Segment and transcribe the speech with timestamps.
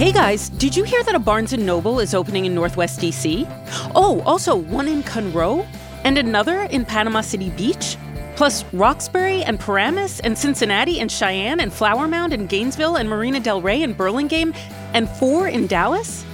[0.00, 3.46] Hey guys, did you hear that a Barnes & Noble is opening in Northwest DC?
[3.94, 5.68] Oh, also one in Conroe
[6.04, 7.98] and another in Panama City Beach?
[8.34, 13.40] Plus Roxbury and Paramus and Cincinnati and Cheyenne and Flower Mound and Gainesville and Marina
[13.40, 14.54] Del Rey and Burlingame
[14.94, 16.24] and four in Dallas?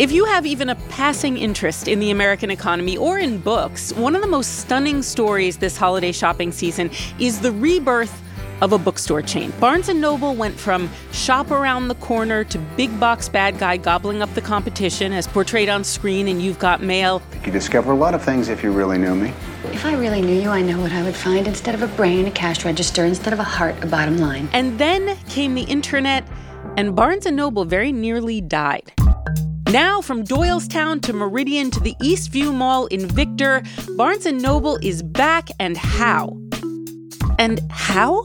[0.00, 4.16] If you have even a passing interest in the American economy or in books, one
[4.16, 6.90] of the most stunning stories this holiday shopping season
[7.20, 8.24] is the rebirth
[8.60, 9.52] of a bookstore chain.
[9.60, 14.22] Barnes & Noble went from shop around the corner to big box bad guy gobbling
[14.22, 17.22] up the competition as portrayed on screen in You've Got Mail.
[17.44, 19.32] You discover a lot of things if you really knew me.
[19.72, 21.46] If I really knew you, I know what I would find.
[21.46, 23.04] Instead of a brain, a cash register.
[23.04, 24.48] Instead of a heart, a bottom line.
[24.52, 26.26] And then came the internet,
[26.76, 28.92] and Barnes & Noble very nearly died.
[29.70, 33.62] Now, from Doylestown to Meridian to the Eastview Mall in Victor,
[33.96, 36.38] Barnes & Noble is back and how?
[37.38, 38.24] And how?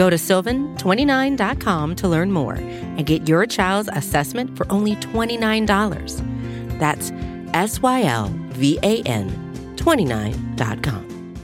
[0.00, 6.78] Go to sylvan29.com to learn more and get your child's assessment for only $29.
[6.78, 7.12] That's
[7.52, 9.28] S Y L V A N
[9.76, 11.34] 29.com.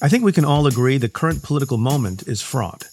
[0.00, 2.88] I think we can all agree the current political moment is fraught.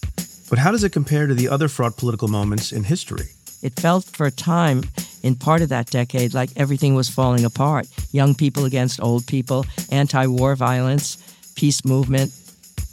[0.49, 3.27] But how does it compare to the other fraught political moments in history?
[3.63, 4.83] It felt for a time
[5.23, 9.65] in part of that decade like everything was falling apart young people against old people,
[9.91, 11.17] anti war violence,
[11.59, 12.31] peace movement.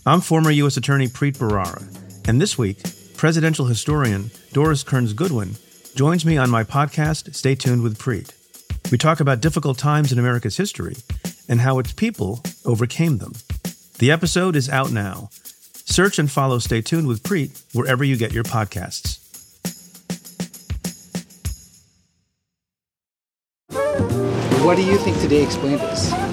[0.06, 0.76] I'm former U.S.
[0.76, 1.86] Attorney Preet Bharara,
[2.26, 2.82] and this week,
[3.16, 5.54] presidential historian Doris Kearns Goodwin
[5.94, 8.32] joins me on my podcast, Stay Tuned with Preet.
[8.90, 10.96] We talk about difficult times in America's history
[11.48, 13.34] and how its people overcame them.
[14.00, 15.28] The episode is out now.
[15.84, 19.22] Search and follow Stay Tuned with Preet wherever you get your podcasts.
[24.64, 26.25] What do you think Today Explained is?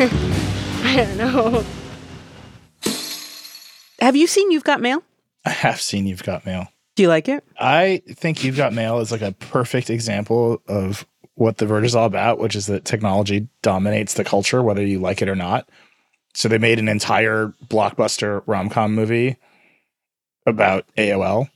[0.82, 1.64] I don't know.
[4.00, 5.02] Have you seen You've Got Mail?
[5.44, 6.68] I have seen You've Got Mail.
[6.96, 7.44] Do you like it?
[7.58, 11.94] I think You've Got Mail is like a perfect example of what The Verge is
[11.94, 15.68] all about, which is that technology dominates the culture, whether you like it or not.
[16.32, 19.36] So they made an entire blockbuster rom com movie
[20.46, 21.50] about AOL.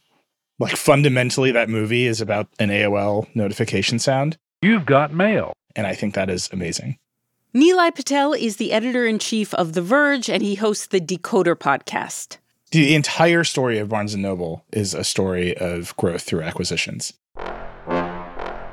[0.59, 4.37] Like fundamentally, that movie is about an AOL notification sound.
[4.61, 5.55] You've got mail.
[5.75, 6.99] And I think that is amazing.
[7.55, 11.55] Nilay Patel is the editor in chief of The Verge, and he hosts the Decoder
[11.55, 12.39] podcast.
[12.73, 17.13] The entire story of Barnes and Noble is a story of growth through acquisitions.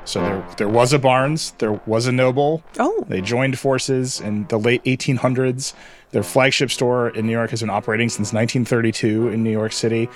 [0.04, 2.64] So there, there was a Barnes, there was a Noble.
[2.80, 3.04] Oh.
[3.06, 5.74] They joined forces in the late 1800s.
[6.10, 10.08] Their flagship store in New York has been operating since 1932 in New York City.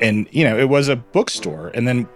[0.00, 1.68] And, you know, it was a bookstore.
[1.68, 2.08] And then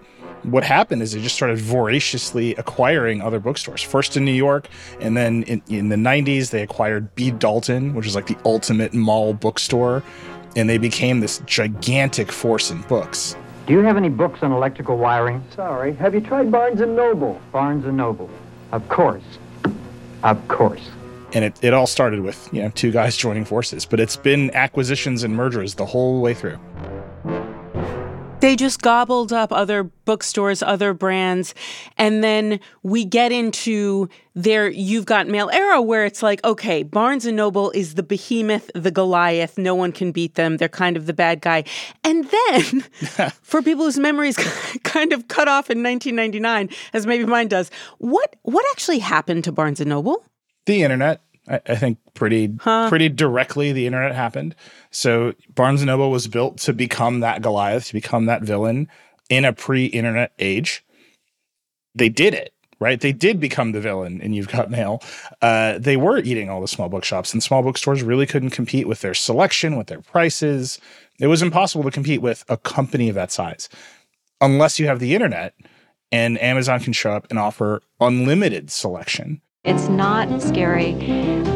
[0.46, 3.82] what happened is they just started voraciously acquiring other bookstores.
[3.82, 4.68] First in New York,
[5.00, 7.30] and then in, in the 90s, they acquired B.
[7.30, 10.02] Dalton, which is like the ultimate mall bookstore.
[10.54, 13.36] And they became this gigantic force in books.
[13.66, 15.44] Do you have any books on electrical wiring?
[15.54, 15.92] Sorry.
[15.94, 17.40] Have you tried Barnes and Noble?
[17.52, 18.30] Barnes and Noble.
[18.72, 19.24] Of course.
[20.22, 20.88] Of course.
[21.34, 24.50] And it, it all started with, you know, two guys joining forces, but it's been
[24.54, 26.58] acquisitions and mergers the whole way through.
[28.46, 31.52] They just gobbled up other bookstores, other brands,
[31.98, 37.26] and then we get into their you've got mail era where it's like, okay, Barnes
[37.26, 40.58] and Noble is the behemoth, the Goliath, no one can beat them.
[40.58, 41.64] They're kind of the bad guy.
[42.04, 42.82] And then
[43.42, 44.36] for people whose memories
[44.84, 47.68] kind of cut off in 1999, as maybe mine does,
[47.98, 50.24] what what actually happened to Barnes and Noble?
[50.66, 51.20] The internet.
[51.48, 52.88] I, I think pretty huh.
[52.88, 54.54] pretty directly the internet happened.
[54.90, 58.88] So Barnes and Noble was built to become that Goliath, to become that villain
[59.28, 60.84] in a pre-internet age.
[61.94, 63.00] They did it, right?
[63.00, 65.02] They did become the villain in You've Got Mail.
[65.40, 69.00] Uh, they were eating all the small bookshops, and small bookstores really couldn't compete with
[69.00, 70.78] their selection, with their prices.
[71.18, 73.68] It was impossible to compete with a company of that size
[74.40, 75.54] unless you have the internet
[76.12, 80.92] and Amazon can show up and offer unlimited selection it's not scary,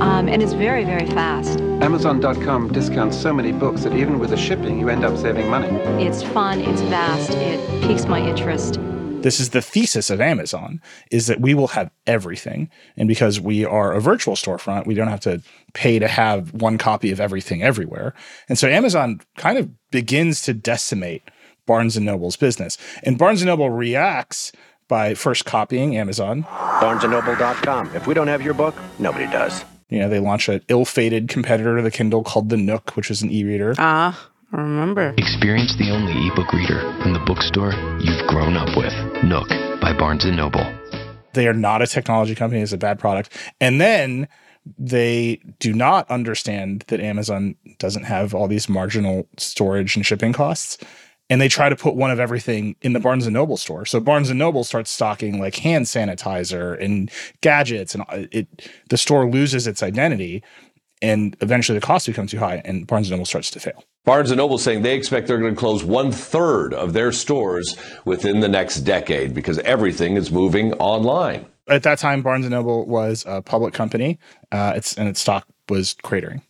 [0.01, 1.61] um, and it's very, very fast.
[1.61, 5.69] Amazon.com discounts so many books that even with the shipping, you end up saving money.
[6.05, 8.81] It's fun, it's vast, it piques my interest.
[9.23, 10.81] This is the thesis of Amazon
[11.11, 12.71] is that we will have everything.
[12.97, 15.43] And because we are a virtual storefront, we don't have to
[15.75, 18.15] pay to have one copy of everything everywhere.
[18.49, 21.23] And so Amazon kind of begins to decimate
[21.67, 22.79] Barnes and Noble's business.
[23.05, 24.53] And Barnes and Noble reacts
[24.91, 26.43] by first copying Amazon.
[26.43, 27.97] BarnesandNoble.com.
[27.97, 29.65] If we don't have your book, nobody does.
[29.89, 33.23] You know, they launch an ill-fated competitor to the Kindle called the Nook, which is
[33.23, 33.75] an e-reader.
[33.79, 35.15] Ah, I remember.
[35.17, 38.93] Experience the only ebook reader from the bookstore you've grown up with.
[39.25, 39.49] Nook
[39.81, 40.67] by Barnes and Noble.
[41.33, 43.33] They are not a technology company, it's a bad product.
[43.61, 44.29] And then
[44.79, 50.79] they do not understand that Amazon doesn't have all these marginal storage and shipping costs
[51.31, 53.87] and they try to put one of everything in the Barnes and Noble store.
[53.87, 57.11] So Barnes and Noble starts stocking like hand sanitizer and
[57.41, 60.43] gadgets, and it the store loses its identity,
[61.01, 63.85] and eventually the cost becomes too high, and Barnes and Noble starts to fail.
[64.05, 67.77] Barnes and Noble saying they expect they're going to close one third of their stores
[68.05, 71.47] within the next decade because everything is moving online.
[71.69, 74.19] At that time, Barnes and Noble was a public company,
[74.51, 76.43] uh, its and its stock was cratering.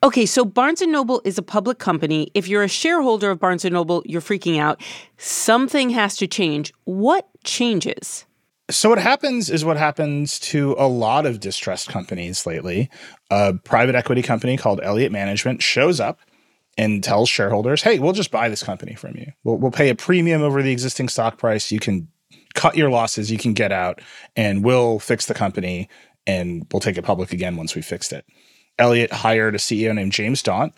[0.00, 2.30] Okay, so Barnes & Noble is a public company.
[2.32, 4.80] If you're a shareholder of Barnes & Noble, you're freaking out.
[5.16, 6.72] Something has to change.
[6.84, 8.24] What changes?
[8.70, 12.90] So what happens is what happens to a lot of distressed companies lately.
[13.30, 16.20] A private equity company called Elliott Management shows up
[16.76, 19.32] and tells shareholders, "Hey, we'll just buy this company from you.
[19.42, 21.72] We'll, we'll pay a premium over the existing stock price.
[21.72, 22.06] You can
[22.54, 24.00] cut your losses, you can get out,
[24.36, 25.88] and we'll fix the company
[26.26, 28.26] and we'll take it public again once we fixed it."
[28.78, 30.74] Elliott hired a CEO named James Daunt,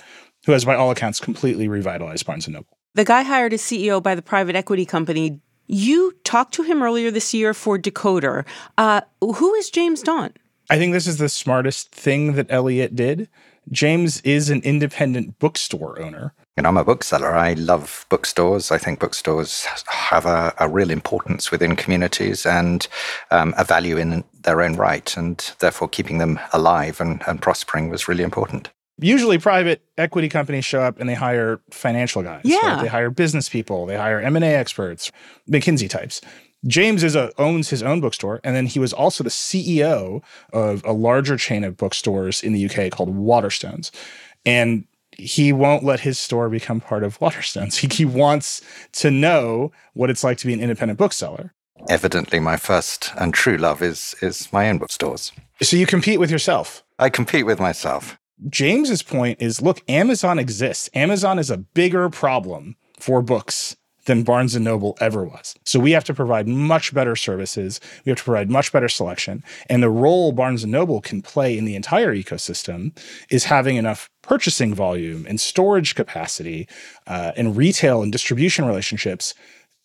[0.47, 2.79] who has, by all accounts, completely revitalized Barnes and Noble.
[2.95, 5.41] The guy hired a CEO by the private equity company.
[5.67, 8.45] You talked to him earlier this year for Decoder.
[8.77, 10.39] Uh, who is James Daunt?
[10.69, 13.29] I think this is the smartest thing that Elliott did.
[13.71, 16.35] James is an independent bookstore owner.
[16.57, 17.35] And I'm a bookseller.
[17.35, 18.71] I love bookstores.
[18.71, 22.87] I think bookstores have a, a real importance within communities and
[23.31, 25.17] um, a value in their own right.
[25.17, 28.71] And therefore, keeping them alive and, and prospering was really important
[29.03, 32.43] usually private equity companies show up and they hire financial guys.
[32.45, 32.75] Yeah.
[32.75, 32.83] Right?
[32.83, 35.11] They hire business people, they hire M&A experts,
[35.51, 36.21] McKinsey types.
[36.67, 40.23] James is a, owns his own bookstore, and then he was also the CEO
[40.53, 43.91] of a larger chain of bookstores in the UK called Waterstones.
[44.45, 44.85] And
[45.21, 47.77] he won't let his store become part of Waterstones.
[47.77, 48.63] He, he wants
[48.93, 51.55] to know what it's like to be an independent bookseller.
[51.89, 55.33] Evidently, my first and true love is is my own bookstores.
[55.63, 56.83] So you compete with yourself.
[56.99, 58.19] I compete with myself.
[58.49, 60.91] James's point is look, Amazon exists.
[60.95, 63.77] Amazon is a bigger problem for books
[64.07, 65.55] than Barnes and Noble ever was.
[65.65, 67.81] So we have to provide much better services.
[68.05, 69.45] We have to provide much better selection.
[69.69, 72.97] And the role Barnes and Noble can play in the entire ecosystem
[73.31, 76.69] is having enough purchasing volume and storage capacity
[77.07, 79.35] uh, and retail and distribution relationships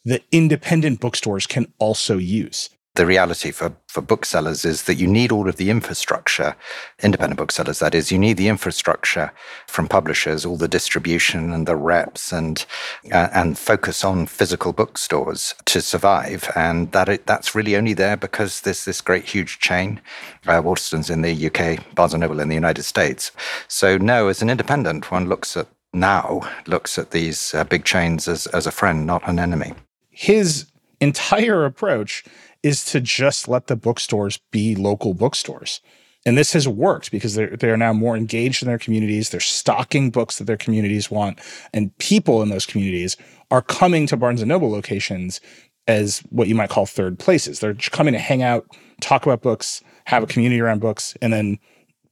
[0.06, 5.32] that independent bookstores can also use the reality for, for booksellers is that you need
[5.32, 6.56] all of the infrastructure,
[7.04, 9.34] independent booksellers, that is, you need the infrastructure
[9.68, 12.66] from publishers, all the distribution and the reps, and
[13.12, 16.50] uh, and focus on physical bookstores to survive.
[16.56, 20.02] And that it, that's really only there because there's this great huge chain,
[20.48, 23.32] uh, Waterstones in the UK, Barnes Noble in the United States.
[23.68, 28.28] So no, as an independent, one looks at now looks at these uh, big chains
[28.28, 29.74] as as a friend, not an enemy.
[30.10, 30.66] His
[31.02, 32.24] entire approach
[32.66, 35.82] is to just let the bookstores be local bookstores.
[36.26, 39.30] And this has worked because they're, they're now more engaged in their communities.
[39.30, 41.40] They're stocking books that their communities want.
[41.76, 43.18] And people in those communities
[43.51, 45.39] are coming to Barnes and Noble locations
[45.88, 47.60] as what you might call third places.
[47.60, 48.66] They're coming to hang out,
[49.00, 51.60] talk about books, have a community around books, and then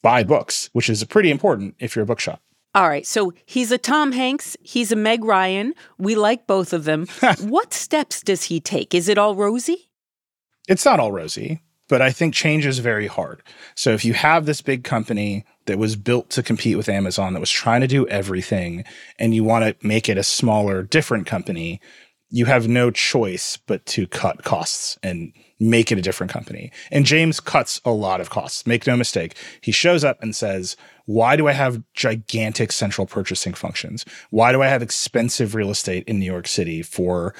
[0.03, 2.39] buy books, which is pretty important if you're a bookshop.
[2.75, 5.73] All right, so he's a Tom Hanks, he's a Meg Ryan.
[5.97, 7.07] We like both of them.
[7.39, 8.93] what steps does he take?
[8.93, 9.89] Is it all rosy?
[10.67, 13.43] It's not all rosy, but I think change is very hard.
[13.75, 17.39] So if you have this big company that was built to compete with Amazon that
[17.39, 18.83] was trying to do everything
[19.19, 21.79] and you want to make it a smaller, different company,
[22.29, 26.71] you have no choice but to cut costs and make it a different company.
[26.91, 28.65] And James cuts a lot of costs.
[28.65, 29.35] Make no mistake.
[29.61, 34.03] He shows up and says, Why do I have gigantic central purchasing functions?
[34.31, 37.35] Why do I have expensive real estate in New York City for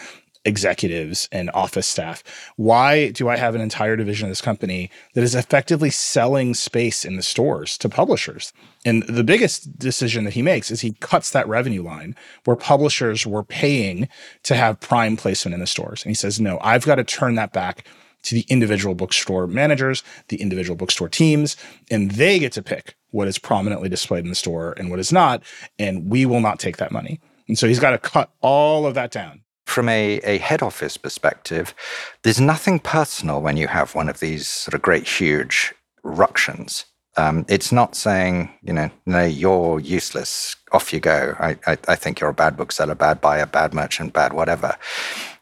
[0.45, 2.23] executives and office staff.
[2.55, 7.05] Why do I have an entire division of this company that is effectively selling space
[7.05, 8.51] in the stores to publishers?
[8.85, 13.25] And the biggest decision that he makes is he cuts that revenue line where publishers
[13.25, 14.09] were paying
[14.43, 16.03] to have prime placement in the stores.
[16.03, 17.87] And he says, no, I've got to turn that back
[18.23, 21.57] to the individual bookstore managers, the individual bookstore teams,
[21.91, 25.11] and they get to pick what is prominently displayed in the store and what is
[25.11, 25.43] not.
[25.77, 27.19] And we will not take that money.
[27.47, 29.42] And so he's got to cut all of that down
[29.73, 31.73] from a, a head office perspective,
[32.21, 36.85] there's nothing personal when you have one of these sort of great, huge ructions.
[37.17, 40.55] Um, it's not saying, you know, no, you're useless.
[40.71, 41.35] Off you go.
[41.39, 44.75] I, I, I, think you're a bad bookseller, bad buyer, bad merchant, bad whatever.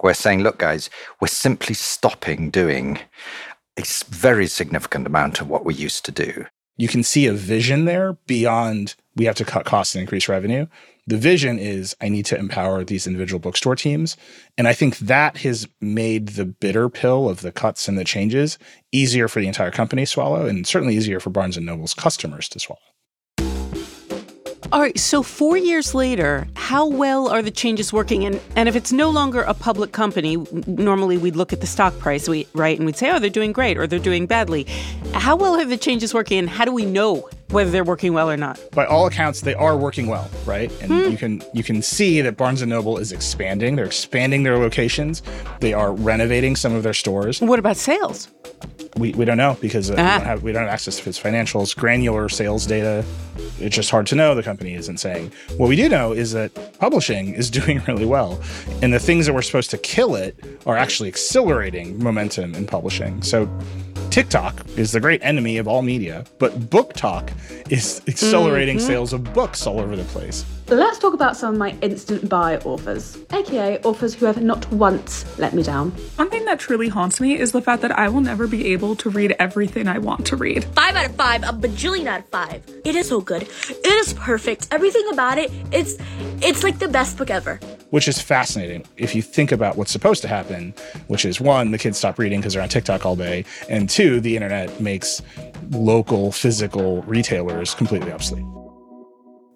[0.01, 0.89] We're saying, look, guys,
[1.21, 2.99] we're simply stopping doing
[3.77, 6.45] a very significant amount of what we used to do.
[6.75, 10.67] You can see a vision there beyond we have to cut costs and increase revenue.
[11.11, 14.15] The vision is I need to empower these individual bookstore teams.
[14.57, 18.57] And I think that has made the bitter pill of the cuts and the changes
[18.93, 22.47] easier for the entire company to swallow and certainly easier for Barnes and Noble's customers
[22.47, 22.79] to swallow.
[24.73, 28.23] All right, so four years later, how well are the changes working?
[28.23, 31.97] And, and if it's no longer a public company, normally we'd look at the stock
[31.99, 32.77] price, we, right?
[32.77, 34.65] And we'd say, oh, they're doing great or they're doing badly.
[35.13, 38.31] How well are the changes working and how do we know whether they're working well
[38.31, 38.61] or not?
[38.71, 40.71] By all accounts, they are working well, right?
[40.81, 41.11] And hmm.
[41.11, 43.75] you can you can see that Barnes and Noble is expanding.
[43.75, 45.21] They're expanding their locations.
[45.59, 47.41] They are renovating some of their stores.
[47.41, 48.29] What about sales?
[48.95, 51.19] We, we don't know because uh, we, don't have, we don't have access to its
[51.19, 53.03] financials, granular sales data.
[53.61, 54.35] It's just hard to know.
[54.35, 55.31] The company isn't saying.
[55.57, 58.41] What we do know is that publishing is doing really well,
[58.81, 63.21] and the things that were supposed to kill it are actually accelerating momentum in publishing.
[63.21, 63.49] So
[64.11, 67.31] TikTok is the great enemy of all media, but BookTok
[67.71, 68.85] is accelerating mm-hmm.
[68.85, 70.43] sales of books all over the place.
[70.67, 75.23] Let's talk about some of my instant buy authors, aka authors who have not once
[75.39, 75.91] let me down.
[76.17, 78.97] One thing that truly haunts me is the fact that I will never be able
[78.97, 80.65] to read everything I want to read.
[80.65, 82.69] Five out of five, a bajillion out of five.
[82.83, 83.43] It is so good.
[83.43, 84.67] It is perfect.
[84.71, 85.95] Everything about it, it's
[86.41, 87.61] it's like the best book ever.
[87.91, 90.73] Which is fascinating if you think about what's supposed to happen,
[91.07, 94.19] which is one, the kids stop reading because they're on TikTok all day, and two,
[94.19, 95.21] the internet makes
[95.71, 98.45] local physical retailers completely obsolete.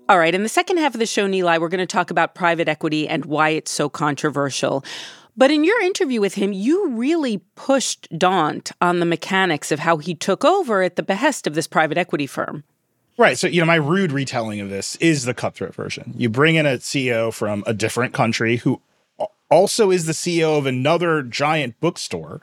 [0.07, 2.35] All right, in the second half of the show, Nilay, we're going to talk about
[2.35, 4.83] private equity and why it's so controversial.
[5.37, 9.97] But in your interview with him, you really pushed Daunt on the mechanics of how
[9.97, 12.63] he took over at the behest of this private equity firm.
[13.17, 13.37] Right.
[13.37, 16.13] So, you know, my rude retelling of this is the cutthroat version.
[16.17, 18.81] You bring in a CEO from a different country who
[19.49, 22.41] also is the CEO of another giant bookstore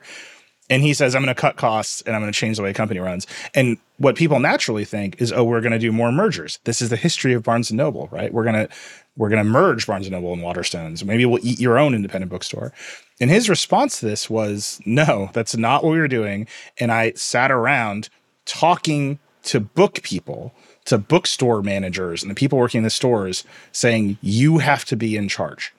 [0.69, 2.71] and he says, I'm going to cut costs and I'm going to change the way
[2.71, 3.27] a company runs.
[3.53, 6.59] And what people naturally think is, oh, we're going to do more mergers.
[6.63, 8.33] This is the history of Barnes and Noble, right?
[8.33, 8.69] We're going to
[9.15, 11.03] we're going to merge Barnes and Noble and Waterstones.
[11.03, 12.73] Maybe we'll eat your own independent bookstore.
[13.21, 16.47] And his response to this was, no, that's not what we were doing.
[16.79, 18.09] And I sat around
[18.45, 20.53] talking to book people,
[20.85, 25.15] to bookstore managers and the people working in the stores saying, you have to be
[25.15, 25.73] in charge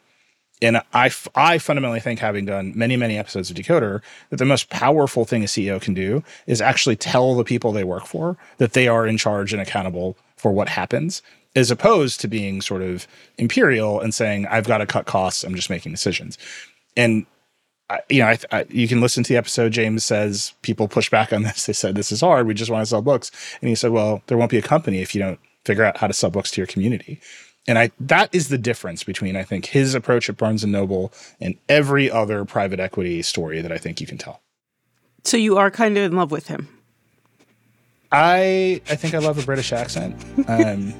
[0.64, 4.70] and I, I fundamentally think, having done many, many episodes of Decoder, that the most
[4.70, 8.72] powerful thing a CEO can do is actually tell the people they work for that
[8.72, 11.22] they are in charge and accountable for what happens,
[11.54, 13.06] as opposed to being sort of
[13.36, 16.38] imperial and saying, I've got to cut costs, I'm just making decisions.
[16.96, 17.26] And
[17.90, 19.72] I, you know, I, I, you can listen to the episode.
[19.72, 21.66] James says people push back on this.
[21.66, 22.46] They said this is hard.
[22.46, 25.00] We just want to sell books, and he said, "Well, there won't be a company
[25.00, 27.20] if you don't figure out how to sell books to your community."
[27.66, 31.12] And I that is the difference between I think his approach at Barnes and Noble
[31.40, 34.40] and every other private equity story that I think you can tell.
[35.24, 36.68] So you are kind of in love with him.
[38.12, 40.14] I I think I love a British accent.
[40.48, 40.94] Um,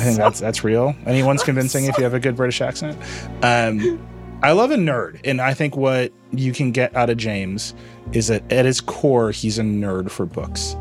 [0.00, 0.94] I think that's that's real.
[1.06, 2.96] Anyone's convincing if you have a good British accent.
[3.42, 4.00] Um,
[4.42, 7.74] I love a nerd, and I think what you can get out of James
[8.12, 10.74] is that at his core, he's a nerd for books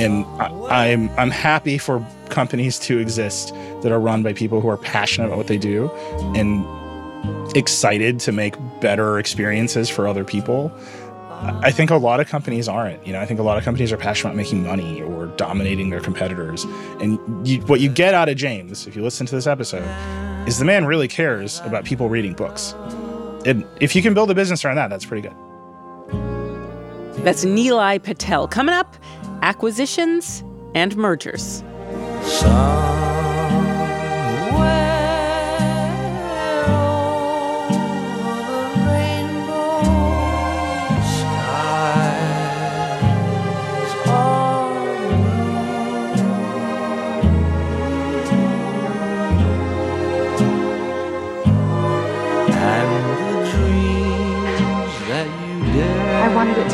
[0.00, 4.60] and I, am I'm, I'm happy for companies to exist that are run by people
[4.60, 5.90] who are passionate about what they do
[6.34, 6.66] and
[7.56, 10.72] excited to make better experiences for other people.
[11.30, 13.06] I think a lot of companies aren't.
[13.06, 15.90] You know, I think a lot of companies are passionate about making money or dominating
[15.90, 16.64] their competitors.
[17.00, 19.84] And you, what you get out of James, if you listen to this episode,
[20.46, 22.74] is the man really cares about people reading books.
[23.46, 25.34] And if you can build a business around that, that's pretty good.
[27.24, 28.46] That's Nilay Patel.
[28.48, 28.96] Coming up,
[29.42, 31.62] acquisitions and mergers.
[31.62, 33.13] I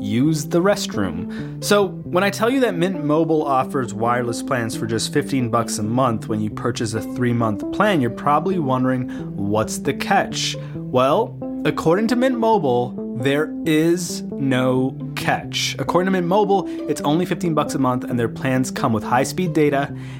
[0.00, 1.62] use the restroom.
[1.62, 5.78] So, when I tell you that Mint Mobile offers wireless plans for just 15 bucks
[5.78, 10.56] a month when you purchase a 3-month plan, you're probably wondering what's the catch?
[10.74, 15.74] Well, according to Mint Mobile, there is no catch.
[15.78, 19.02] According to Mint Mobile, it's only 15 bucks a month and their plans come with
[19.02, 19.94] high-speed data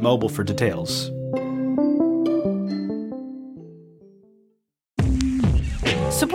[0.00, 1.10] Mobile for details.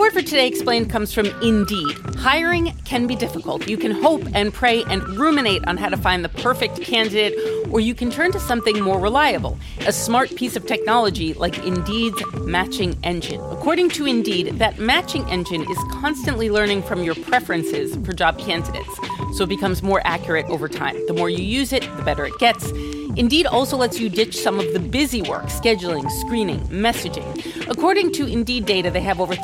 [0.02, 1.96] Support for Today Explained comes from Indeed.
[2.16, 3.68] Hiring can be difficult.
[3.68, 7.38] You can hope and pray and ruminate on how to find the perfect candidate,
[7.70, 9.56] or you can turn to something more reliable
[9.86, 13.40] a smart piece of technology like Indeed's matching engine.
[13.52, 18.98] According to Indeed, that matching engine is constantly learning from your preferences for job candidates,
[19.36, 20.96] so it becomes more accurate over time.
[21.06, 22.72] The more you use it, the better it gets.
[23.14, 27.68] Indeed also lets you ditch some of the busy work, scheduling, screening, messaging.
[27.68, 29.34] According to Indeed data, they have over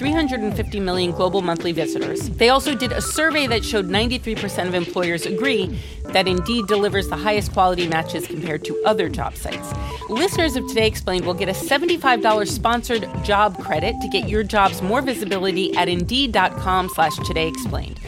[0.49, 2.31] 350 million global monthly visitors.
[2.31, 7.17] They also did a survey that showed 93% of employers agree that Indeed delivers the
[7.17, 9.73] highest quality matches compared to other job sites.
[10.09, 14.81] Listeners of Today Explained will get a $75 sponsored job credit to get your jobs
[14.81, 18.01] more visibility at Indeed.com slash Today Explained.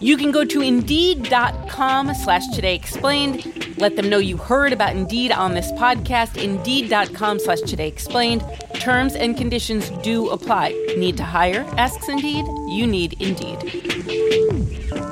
[0.00, 3.76] You can go to Indeed.com slash Today Explained.
[3.78, 6.42] Let them know you heard about Indeed on this podcast.
[6.42, 8.42] Indeed.com slash Today Explained.
[8.82, 10.70] Terms and conditions do apply.
[10.98, 11.64] Need to hire?
[11.78, 12.44] Asks Indeed.
[12.66, 15.11] You need Indeed.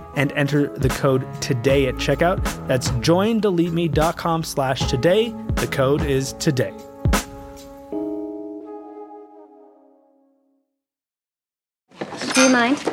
[0.15, 2.43] and enter the code today at checkout.
[2.67, 5.33] That's joindeleteme.com slash today.
[5.55, 6.73] The code is today.
[12.33, 12.83] Do you mind?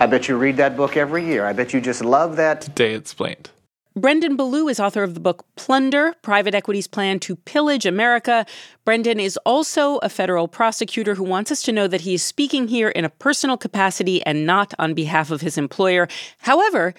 [0.00, 1.44] I bet you read that book every year.
[1.44, 2.60] I bet you just love that.
[2.62, 3.50] Today Explained.
[3.98, 8.46] Brendan Ballou is author of the book Plunder Private Equity's Plan to Pillage America.
[8.84, 12.68] Brendan is also a federal prosecutor who wants us to know that he is speaking
[12.68, 16.06] here in a personal capacity and not on behalf of his employer.
[16.38, 16.94] However,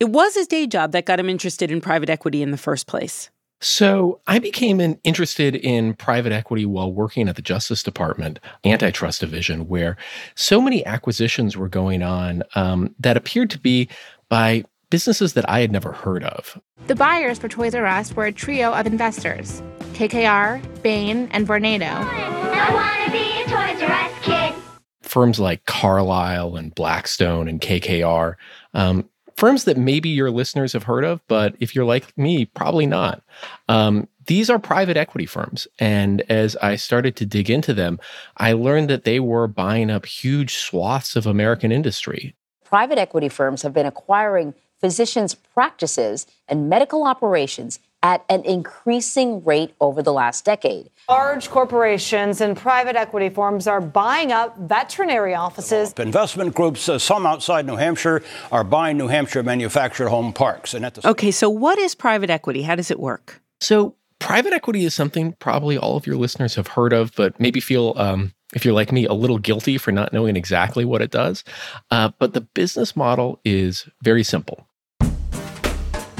[0.00, 2.86] it was his day job that got him interested in private equity in the first
[2.86, 3.30] place.
[3.60, 9.68] So I became interested in private equity while working at the Justice Department antitrust division,
[9.68, 9.96] where
[10.34, 13.88] so many acquisitions were going on um, that appeared to be
[14.28, 16.56] by businesses that I had never heard of.
[16.86, 19.60] The buyers for Toys R Us were a trio of investors
[19.94, 21.90] KKR, Bain, and Vornado.
[21.90, 24.54] I want to be a Toys R Us kid.
[25.02, 28.36] Firms like Carlyle and Blackstone and KKR.
[28.72, 32.86] Um, firms that maybe your listeners have heard of, but if you're like me, probably
[32.86, 33.20] not.
[33.68, 35.66] Um, these are private equity firms.
[35.80, 37.98] And as I started to dig into them,
[38.36, 42.36] I learned that they were buying up huge swaths of American industry.
[42.64, 49.74] Private equity firms have been acquiring physicians' practices and medical operations at an increasing rate
[49.80, 50.90] over the last decade.
[51.08, 55.94] Large corporations and private equity firms are buying up veterinary offices.
[55.94, 60.74] Investment groups, uh, some outside New Hampshire, are buying New Hampshire manufactured home parks.
[60.74, 62.60] And at the okay, so what is private equity?
[62.60, 63.40] How does it work?
[63.62, 67.58] So private equity is something probably all of your listeners have heard of, but maybe
[67.58, 71.10] feel um, if you're like me, a little guilty for not knowing exactly what it
[71.10, 71.44] does.
[71.90, 74.66] Uh, but the business model is very simple.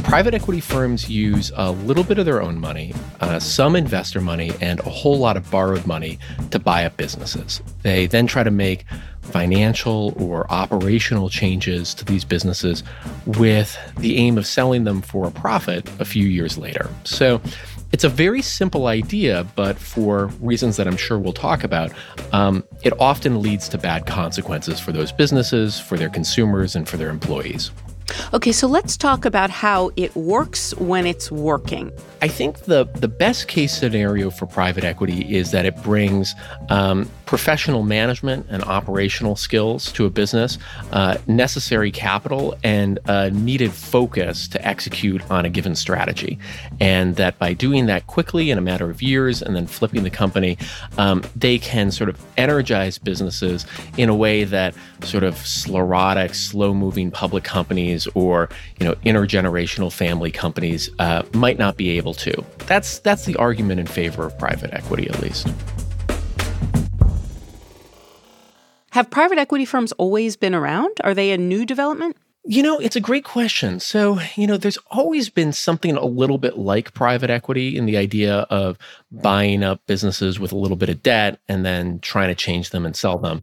[0.05, 4.53] Private equity firms use a little bit of their own money, uh, some investor money,
[4.61, 6.21] and a whole lot of borrowed money
[6.53, 7.61] to buy up businesses.
[7.83, 8.85] They then try to make
[9.23, 12.85] financial or operational changes to these businesses
[13.27, 16.89] with the aim of selling them for a profit a few years later.
[17.03, 17.41] So
[17.91, 21.93] it's a very simple idea, but for reasons that I'm sure we'll talk about,
[22.33, 26.97] um, it often leads to bad consequences for those businesses, for their consumers, and for
[26.97, 27.71] their employees.
[28.33, 31.93] Okay, so let's talk about how it works when it's working.
[32.21, 36.35] I think the the best case scenario for private equity is that it brings
[36.69, 40.59] um, professional management and operational skills to a business,
[40.93, 46.39] uh, necessary capital, and uh, needed focus to execute on a given strategy.
[46.81, 50.11] And that by doing that quickly in a matter of years and then flipping the
[50.11, 50.59] company,
[50.99, 56.75] um, they can sort of energize businesses in a way that sort of sclerotic, slow
[56.75, 62.45] moving public companies or you know intergenerational family companies uh, might not be able to.
[62.67, 65.49] That's that's the argument in favor of private equity, at least.
[68.95, 70.93] Have private equity firms always been around?
[71.03, 72.17] Are they a new development?
[72.47, 73.81] You know, it's a great question.
[73.81, 77.97] So, you know, there's always been something a little bit like private equity in the
[77.97, 78.79] idea of
[79.11, 82.85] buying up businesses with a little bit of debt and then trying to change them
[82.87, 83.43] and sell them.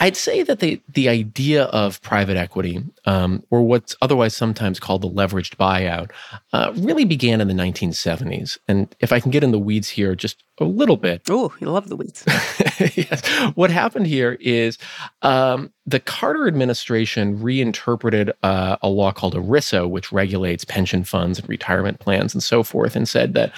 [0.00, 5.02] I'd say that the the idea of private equity, um, or what's otherwise sometimes called
[5.02, 6.10] the leveraged buyout,
[6.52, 8.58] uh, really began in the 1970s.
[8.68, 11.22] And if I can get in the weeds here just a little bit.
[11.30, 12.24] Oh, you love the weeds.
[12.96, 13.26] yes.
[13.54, 14.78] What happened here is
[15.22, 21.48] um, the Carter administration reinterpreted uh, a law called ERISA, which regulates pension funds and
[21.48, 23.52] retirement plans and so forth, and said that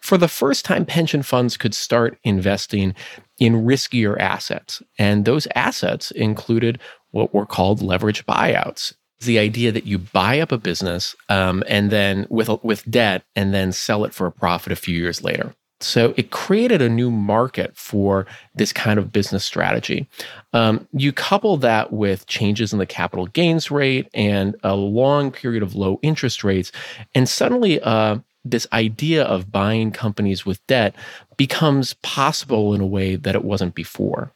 [0.00, 2.94] for the first time, pension funds could start investing
[3.38, 4.82] in riskier assets.
[4.98, 6.80] And those assets included
[7.10, 8.94] what were called leverage buyouts.
[9.20, 13.54] The idea that you buy up a business um, and then with, with debt and
[13.54, 15.54] then sell it for a profit a few years later.
[15.80, 20.08] So it created a new market for this kind of business strategy.
[20.54, 25.62] Um, you couple that with changes in the capital gains rate and a long period
[25.62, 26.72] of low interest rates,
[27.14, 28.18] and suddenly uh,
[28.50, 30.94] this idea of buying companies with debt
[31.36, 34.32] becomes possible in a way that it wasn't before.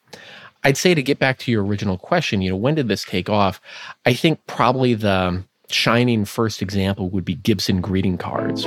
[0.63, 3.31] I'd say to get back to your original question, you know, when did this take
[3.31, 3.61] off?
[4.05, 8.67] I think probably the shining first example would be Gibson greeting cards.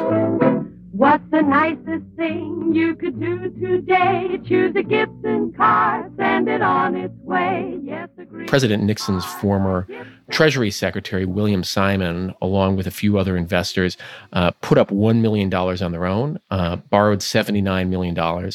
[0.93, 4.39] What's the nicest thing you could do today?
[4.47, 7.79] Choose a Gibson card, send it on its way.
[7.83, 8.09] Yes.
[8.53, 9.87] President Nixon's former
[10.29, 13.97] Treasury Secretary, William Simon, along with a few other investors,
[14.33, 18.51] uh, put up $1 million on their own, uh, borrowed $79 million,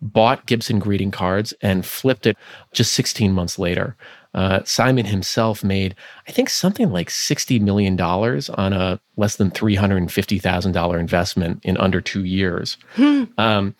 [0.00, 2.38] bought Gibson greeting cards, and flipped it
[2.72, 3.94] just 16 months later.
[4.32, 10.98] Uh, Simon himself made, I think, something like $60 million on a less than $350,000
[10.98, 12.78] investment in under two years.
[12.94, 13.24] Hmm.
[13.36, 13.74] Um,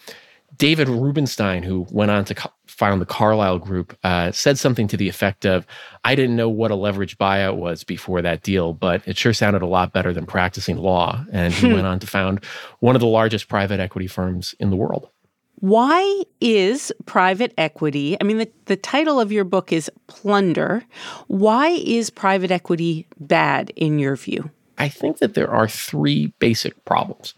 [0.59, 2.35] David Rubenstein, who went on to
[2.73, 5.67] found the Carlyle Group, uh, said something to the effect of,
[6.05, 9.63] I didn't know what a leverage buyout was before that deal, but it sure sounded
[9.63, 11.25] a lot better than practicing law.
[11.33, 11.75] And he hmm.
[11.75, 12.45] went on to found
[12.81, 15.09] one of the largest private equity firms in the world.
[15.57, 18.17] Why is private equity?
[18.21, 20.83] I mean, the, the title of your book is Plunder.
[21.29, 24.51] Why is private equity bad in your view?
[24.79, 27.35] I think that there are three basic problems.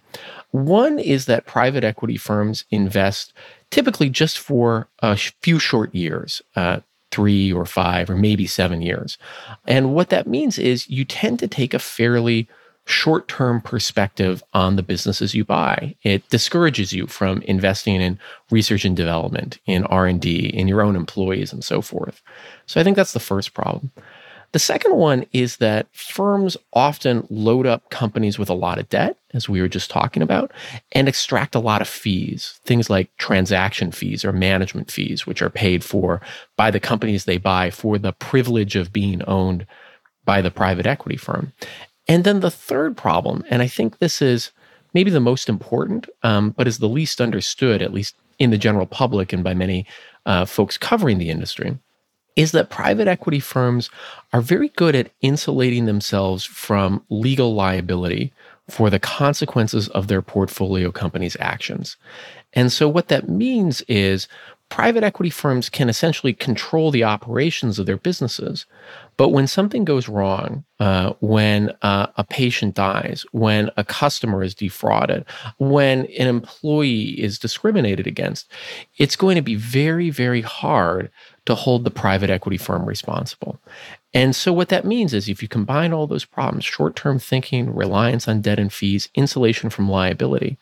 [0.54, 3.32] One is that private equity firms invest
[3.72, 6.42] typically just for a few short years.
[6.54, 9.18] Uh, three or five or maybe seven years.
[9.66, 12.48] And what that means is you tend to take a fairly
[12.86, 15.96] short-term perspective on the businesses you buy.
[16.02, 18.18] It discourages you from investing in
[18.50, 22.22] research and development, in R&D, in your own employees and so forth.
[22.66, 23.90] So I think that's the first problem.
[24.54, 29.18] The second one is that firms often load up companies with a lot of debt,
[29.32, 30.52] as we were just talking about,
[30.92, 35.50] and extract a lot of fees, things like transaction fees or management fees, which are
[35.50, 36.20] paid for
[36.56, 39.66] by the companies they buy for the privilege of being owned
[40.24, 41.52] by the private equity firm.
[42.06, 44.52] And then the third problem, and I think this is
[44.92, 48.86] maybe the most important, um, but is the least understood, at least in the general
[48.86, 49.84] public and by many
[50.26, 51.76] uh, folks covering the industry,
[52.36, 53.90] is that private equity firms
[54.32, 58.32] are very good at insulating themselves from legal liability
[58.68, 61.96] for the consequences of their portfolio company's actions.
[62.54, 64.26] And so, what that means is
[64.70, 68.66] private equity firms can essentially control the operations of their businesses.
[69.16, 74.54] But when something goes wrong, uh, when uh, a patient dies, when a customer is
[74.54, 75.24] defrauded,
[75.58, 78.50] when an employee is discriminated against,
[78.96, 81.10] it's going to be very, very hard
[81.46, 83.60] to hold the private equity firm responsible.
[84.12, 87.74] And so, what that means is if you combine all those problems short term thinking,
[87.74, 90.56] reliance on debt and fees, insulation from liability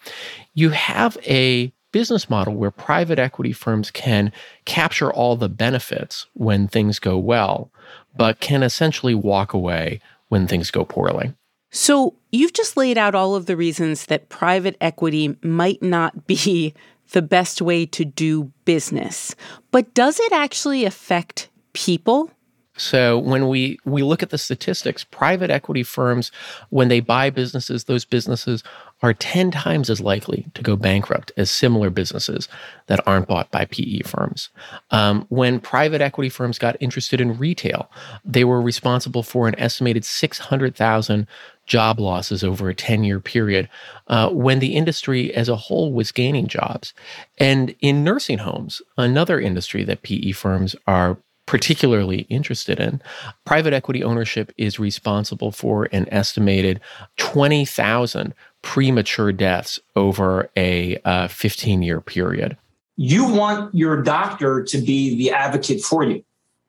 [0.55, 4.33] you have a business model where private equity firms can
[4.65, 7.71] capture all the benefits when things go well,
[8.17, 11.35] but can essentially walk away when things go poorly.
[11.71, 16.75] So, you've just laid out all of the reasons that private equity might not be
[17.13, 19.35] the best way to do business.
[19.71, 22.31] But does it actually affect people?
[22.77, 26.33] So when we we look at the statistics, private equity firms
[26.71, 28.63] when they buy businesses, those businesses
[29.03, 32.49] are 10 times as likely to go bankrupt as similar businesses
[32.87, 34.51] that aren't bought by PE firms.
[34.91, 37.91] Um, when private equity firms got interested in retail,
[38.25, 41.27] they were responsible for an estimated 600,000
[41.67, 43.69] job losses over a 10 year period
[44.09, 46.93] uh, when the industry as a whole was gaining jobs.
[47.39, 53.03] And in nursing homes, another industry that PE firms are particularly interested in.
[53.45, 56.81] Private equity ownership is responsible for an estimated
[57.17, 60.99] 20,000 premature deaths over a
[61.29, 62.57] 15 uh, year period.
[62.97, 66.25] You want your doctor to be the advocate for you.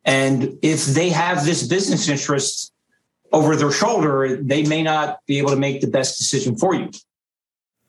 [0.05, 2.73] And if they have this business interest
[3.31, 6.89] over their shoulder, they may not be able to make the best decision for you.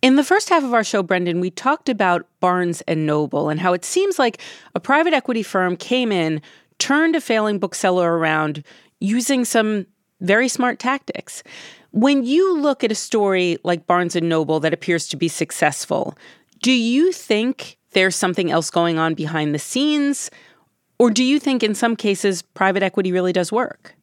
[0.00, 3.58] In the first half of our show, Brendan, we talked about Barnes and Noble and
[3.58, 4.40] how it seems like
[4.74, 6.42] a private equity firm came in,
[6.78, 8.62] turned a failing bookseller around
[9.00, 9.86] using some
[10.20, 11.42] very smart tactics.
[11.94, 16.18] When you look at a story like Barnes and Noble that appears to be successful,
[16.60, 20.28] do you think there's something else going on behind the scenes?
[20.98, 23.94] Or do you think in some cases private equity really does work?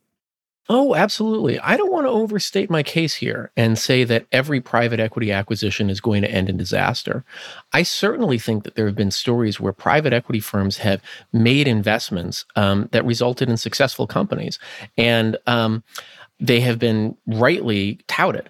[0.69, 1.59] Oh, absolutely.
[1.59, 5.89] I don't want to overstate my case here and say that every private equity acquisition
[5.89, 7.25] is going to end in disaster.
[7.73, 11.01] I certainly think that there have been stories where private equity firms have
[11.33, 14.59] made investments um, that resulted in successful companies.
[14.97, 15.83] And um,
[16.41, 18.49] they have been rightly touted.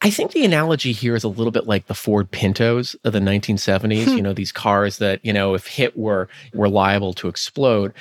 [0.00, 3.18] I think the analogy here is a little bit like the Ford Pintos of the
[3.18, 4.16] 1970s, hmm.
[4.16, 7.92] you know, these cars that, you know, if hit were were liable to explode.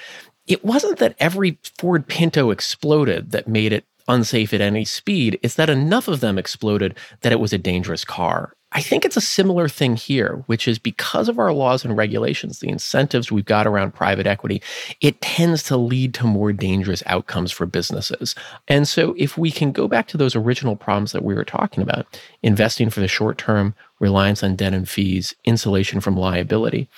[0.46, 5.40] It wasn't that every Ford Pinto exploded that made it unsafe at any speed.
[5.44, 8.54] It's that enough of them exploded that it was a dangerous car.
[8.74, 12.60] I think it's a similar thing here, which is because of our laws and regulations,
[12.60, 14.62] the incentives we've got around private equity,
[15.00, 18.36] it tends to lead to more dangerous outcomes for businesses.
[18.68, 21.82] And so, if we can go back to those original problems that we were talking
[21.82, 26.90] about investing for the short term, reliance on debt and fees, insulation from liability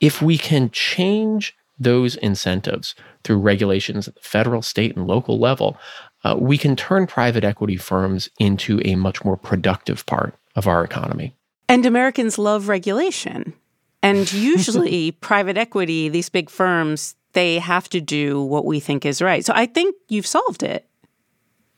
[0.00, 5.78] if we can change those incentives through regulations at the federal, state, and local level,
[6.24, 10.84] uh, we can turn private equity firms into a much more productive part of our
[10.84, 11.34] economy.
[11.68, 13.54] And Americans love regulation.
[14.02, 19.22] And usually, private equity, these big firms, they have to do what we think is
[19.22, 19.44] right.
[19.44, 20.86] So I think you've solved it.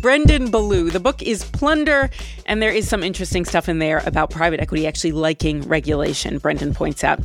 [0.00, 0.90] Brendan Ballou.
[0.90, 2.10] The book is Plunder,
[2.46, 6.74] and there is some interesting stuff in there about private equity actually liking regulation, Brendan
[6.74, 7.20] points out.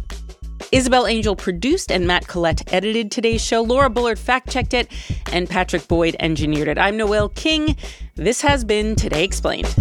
[0.71, 3.61] Isabel Angell produced and Matt Collette edited today's show.
[3.61, 4.91] Laura Bullard fact checked it,
[5.31, 6.77] and Patrick Boyd engineered it.
[6.77, 7.77] I'm Noel King.
[8.15, 9.73] This has been Today Explained.